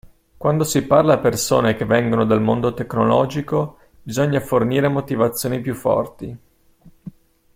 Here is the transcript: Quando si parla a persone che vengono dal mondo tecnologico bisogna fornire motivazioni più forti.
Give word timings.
Quando 0.35 0.63
si 0.63 0.87
parla 0.87 1.13
a 1.13 1.19
persone 1.19 1.75
che 1.75 1.85
vengono 1.85 2.25
dal 2.25 2.41
mondo 2.41 2.73
tecnologico 2.73 3.77
bisogna 4.01 4.39
fornire 4.39 4.87
motivazioni 4.87 5.61
più 5.61 5.75
forti. 5.75 6.37